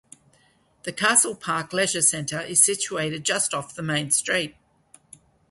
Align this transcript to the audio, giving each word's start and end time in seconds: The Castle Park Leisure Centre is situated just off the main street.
The 0.81 0.91
Castle 0.93 1.35
Park 1.35 1.73
Leisure 1.73 2.01
Centre 2.01 2.39
is 2.41 2.65
situated 2.65 3.23
just 3.23 3.53
off 3.53 3.75
the 3.75 3.83
main 3.83 4.09
street. 4.09 4.55